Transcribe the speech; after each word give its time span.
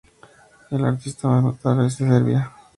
Es 0.71 0.81
la 0.81 0.87
artista 0.87 1.27
más 1.27 1.43
notable 1.43 1.83
de 1.83 1.91
Serbia. 1.91 2.51